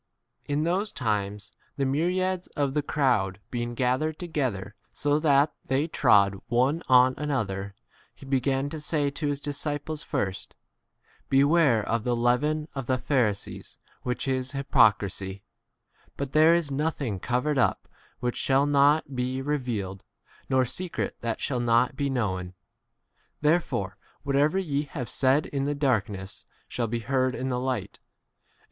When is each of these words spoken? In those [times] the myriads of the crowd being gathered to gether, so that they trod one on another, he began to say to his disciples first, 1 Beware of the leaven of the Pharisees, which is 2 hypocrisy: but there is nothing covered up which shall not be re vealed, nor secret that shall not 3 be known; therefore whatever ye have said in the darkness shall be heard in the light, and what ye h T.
In 0.45 0.63
those 0.63 0.91
[times] 0.91 1.51
the 1.77 1.85
myriads 1.85 2.47
of 2.57 2.73
the 2.73 2.81
crowd 2.81 3.39
being 3.51 3.75
gathered 3.75 4.17
to 4.17 4.27
gether, 4.27 4.73
so 4.91 5.19
that 5.19 5.53
they 5.67 5.87
trod 5.87 6.33
one 6.47 6.81
on 6.89 7.13
another, 7.19 7.75
he 8.15 8.25
began 8.25 8.67
to 8.71 8.79
say 8.79 9.11
to 9.11 9.27
his 9.27 9.39
disciples 9.39 10.01
first, 10.01 10.55
1 11.25 11.25
Beware 11.29 11.87
of 11.87 12.03
the 12.03 12.15
leaven 12.15 12.67
of 12.73 12.87
the 12.87 12.97
Pharisees, 12.97 13.77
which 14.01 14.27
is 14.27 14.53
2 14.53 14.57
hypocrisy: 14.57 15.43
but 16.17 16.31
there 16.31 16.55
is 16.55 16.71
nothing 16.71 17.19
covered 17.19 17.59
up 17.59 17.87
which 18.21 18.37
shall 18.37 18.65
not 18.65 19.15
be 19.15 19.39
re 19.39 19.59
vealed, 19.59 20.01
nor 20.49 20.65
secret 20.65 21.15
that 21.21 21.39
shall 21.39 21.59
not 21.59 21.89
3 21.91 21.95
be 21.97 22.09
known; 22.09 22.53
therefore 23.41 23.97
whatever 24.23 24.57
ye 24.57 24.81
have 24.81 25.11
said 25.11 25.45
in 25.45 25.65
the 25.65 25.75
darkness 25.75 26.43
shall 26.67 26.87
be 26.87 27.01
heard 27.01 27.35
in 27.35 27.49
the 27.49 27.59
light, 27.59 27.99
and 27.99 27.99
what 27.99 27.99
ye 27.99 28.49
h 28.49 28.49
T. 28.49 28.49